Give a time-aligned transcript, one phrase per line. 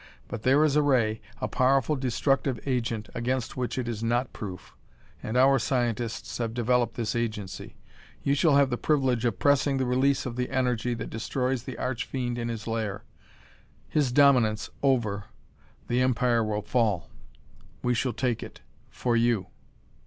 [0.27, 4.73] But there is a ray, a powerful destructive agent, against which it is not proof.
[5.21, 7.77] And our scientists have developed this agency.
[8.23, 11.77] You shall have the privilege of pressing the release of the energy that destroys the
[11.77, 13.03] arch fiend in his lair.
[13.87, 15.25] His dominance over,
[15.87, 17.11] the empire will fall.
[17.83, 19.49] We shall take it for you."